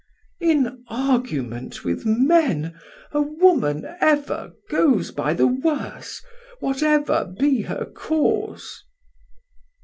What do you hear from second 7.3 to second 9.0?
be her cause.